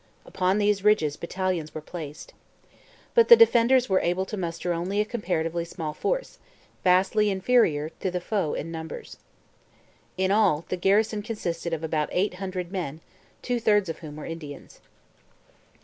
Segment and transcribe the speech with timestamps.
[0.25, 2.33] Upon these ridges battalions were placed.
[3.13, 6.39] But the defenders were able to muster only a comparatively small force,
[6.83, 9.17] vastly inferior to the foe in numbers.
[10.17, 12.99] In all, the garrison consisted of about eight hundred men,
[13.43, 14.79] two thirds of whom were Indians.